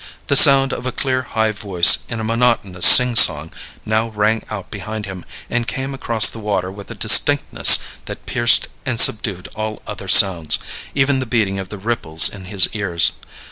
The 0.25 0.35
sound 0.35 0.73
of 0.73 0.87
a 0.87 0.91
clear, 0.91 1.21
high 1.21 1.51
voice 1.51 1.99
in 2.09 2.19
a 2.19 2.23
monotonous 2.23 2.87
singsong 2.87 3.51
now 3.85 4.09
rang 4.09 4.41
out 4.49 4.71
behind 4.71 5.05
him 5.05 5.23
and 5.47 5.67
came 5.67 5.93
across 5.93 6.27
the 6.27 6.39
water 6.39 6.71
with 6.71 6.89
a 6.89 6.95
distinctness 6.95 7.77
that 8.05 8.25
pierced 8.25 8.67
and 8.83 8.99
subdued 8.99 9.47
all 9.53 9.79
other 9.85 10.07
sounds, 10.07 10.57
even 10.95 11.19
the 11.19 11.27
beating 11.27 11.59
of 11.59 11.69
the 11.69 11.77
ripples 11.77 12.29
in 12.29 12.45
his 12.45 12.67
ears. 12.73 13.11